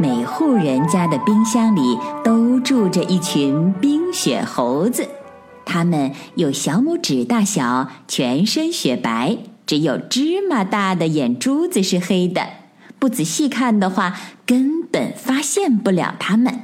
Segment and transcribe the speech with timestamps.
[0.00, 5.08] 每户人家的冰箱里都住着一群冰雪猴子，
[5.64, 12.46] 它们有小拇指大小，全身雪白，只有芝麻大的眼珠子是黑的。
[13.00, 14.16] 不仔细看的话，
[14.46, 16.60] 根本发现不了它们。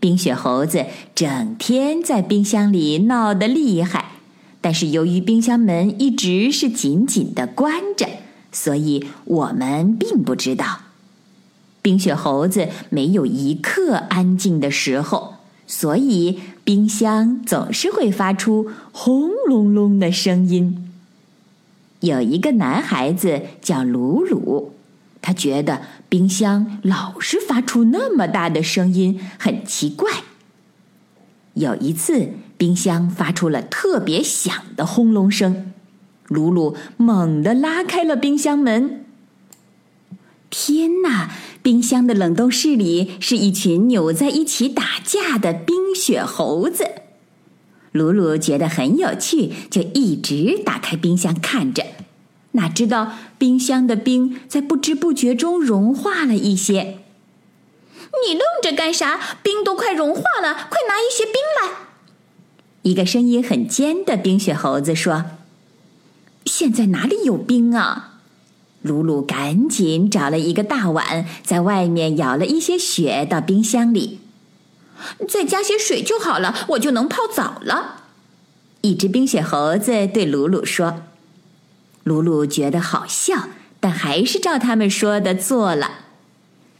[0.00, 4.12] 冰雪猴子整天在冰箱里闹得厉害，
[4.62, 8.08] 但是由于冰箱门一直是紧紧的关着，
[8.50, 10.80] 所以我们并不知道。
[11.80, 15.34] 冰雪猴子没有一刻安静的时候，
[15.66, 20.90] 所以冰箱总是会发出轰隆隆的声音。
[22.00, 24.74] 有一个男孩子叫鲁鲁，
[25.20, 30.10] 他觉得冰箱老是发出那么大的声音很奇怪。
[31.54, 35.72] 有一次，冰箱发出了特别响的轰隆声，
[36.28, 39.04] 鲁鲁猛地拉开了冰箱门。
[40.50, 41.30] 天哪！
[41.62, 46.86] 冰箱的冷冻室里是一群扭在一起打架的冰雪猴子。
[47.92, 51.84] 鲁鲁觉得很有趣，就一直打开冰箱看着。
[52.52, 56.98] 哪知道冰箱的冰在不知不觉中融化了一些。
[58.26, 59.38] 你愣着干啥？
[59.42, 61.88] 冰都快融化了，快拿一些冰来！
[62.82, 65.24] 一个声音很尖的冰雪猴子说
[66.46, 68.17] ：“现在哪里有冰啊？”
[68.82, 74.20] 鲁鲁赶紧找了一个大碗，在外面舀了一些雪到冰箱里，
[75.28, 78.04] 再加些水就好了，我就能泡澡了。
[78.82, 81.02] 一只冰雪猴子对鲁鲁说
[82.04, 83.48] ：“鲁鲁觉得好笑，
[83.80, 85.90] 但还是照他们说的做了。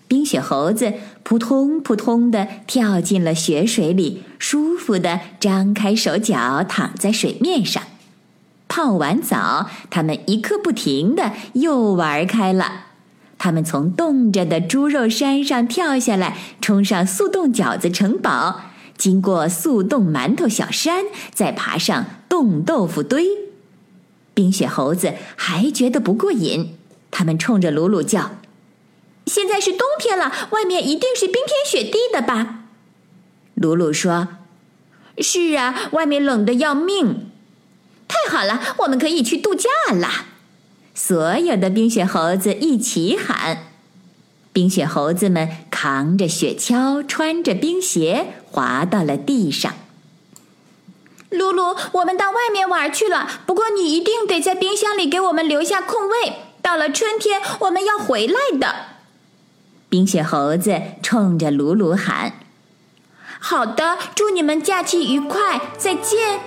[0.07, 0.95] 冰雪猴子
[1.25, 7.83] 扑通扑通的跳进了雪水里，舒服的张开手脚躺在水面上。”
[8.69, 12.85] 泡完澡，他们一刻不停的又玩开了。
[13.39, 18.63] 他们从冻着的猪肉山上跳下来，冲上速冻饺子城堡，
[18.97, 23.27] 经过速冻馒头小山，再爬上冻豆腐堆。
[24.35, 26.77] 冰雪猴子还觉得不过瘾，
[27.11, 28.33] 他们冲着鲁鲁叫
[29.27, 32.65] ：“现在是冬天了，外面一定是冰天雪地的吧？”
[33.55, 34.29] 鲁鲁说
[35.19, 37.31] ：“是啊，外面冷得要命。”
[38.09, 40.09] 太好了，我们可以去度假了！
[40.95, 43.59] 所有的冰雪猴子一起喊。
[44.53, 49.73] 冰雪猴子们扛着雪橇，穿着冰鞋，滑到了地上。
[51.31, 53.29] 露露，我们到外面玩去了。
[53.47, 56.33] 不过你一定得在冰箱里给我们留下空位。
[56.63, 58.75] 到了春天，我们要回来的。
[59.89, 62.33] 冰雪猴子冲着鲁鲁喊
[63.39, 66.41] ：“好的，祝你们假期愉快，再见。”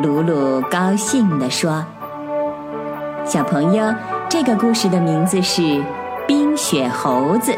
[0.00, 1.84] 鲁鲁高兴地说
[3.26, 3.94] ：“小朋友，
[4.28, 5.60] 这个故事的名字是
[6.26, 7.52] 《冰雪猴子》，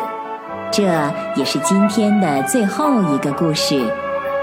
[0.72, 0.82] 这
[1.36, 3.80] 也是今天的最后一个故事。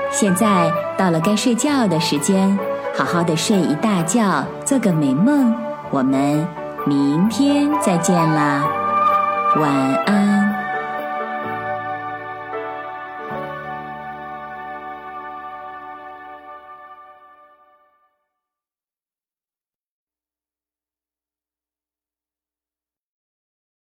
[0.09, 2.57] 现在到了该睡觉的时间，
[2.95, 5.53] 好好的睡一大觉，做个美梦。
[5.89, 6.47] 我们
[6.85, 8.63] 明天再见啦，
[9.57, 9.69] 晚
[10.05, 10.40] 安。”